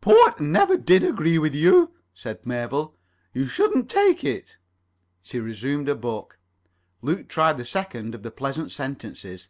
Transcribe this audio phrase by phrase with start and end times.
[0.00, 2.96] "Port never did agree with you," said Mabel.
[3.34, 4.54] "You shouldn't take it."
[5.20, 6.38] She resumed her book.
[7.02, 9.48] Luke tried the second of the pleasant sentences.